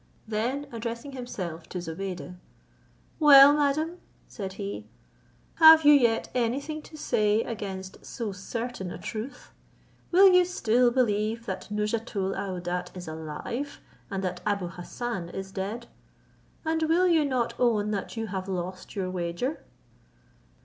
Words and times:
Then 0.27 0.65
addressing 0.71 1.11
himself 1.11 1.69
to 1.69 1.77
Zobeide, 1.79 2.33
"Well, 3.19 3.53
madam," 3.53 3.99
said 4.27 4.53
he, 4.53 4.87
"have 5.57 5.85
you 5.85 5.93
yet 5.93 6.27
any 6.33 6.59
thing 6.59 6.81
to 6.81 6.97
say 6.97 7.43
against 7.43 8.03
so 8.03 8.31
certain 8.31 8.89
a 8.89 8.97
truth? 8.97 9.51
Will 10.09 10.27
you 10.33 10.43
still 10.43 10.89
believe 10.89 11.45
that 11.45 11.69
Nouzhatoul 11.69 12.33
aouadat 12.33 12.97
is 12.97 13.07
alive, 13.07 13.79
and 14.09 14.23
that 14.23 14.41
Abou 14.43 14.69
Hassan 14.69 15.29
is 15.29 15.51
dead? 15.51 15.85
And 16.65 16.81
will 16.89 17.07
you 17.07 17.23
not 17.23 17.53
own 17.59 17.91
that 17.91 18.17
you 18.17 18.25
have 18.25 18.47
lost 18.47 18.95
your 18.95 19.11
wager?" 19.11 19.63